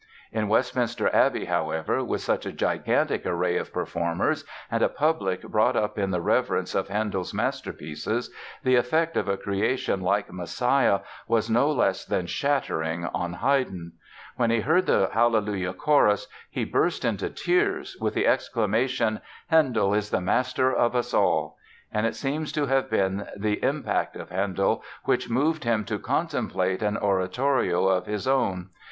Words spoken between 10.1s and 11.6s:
"Messiah" was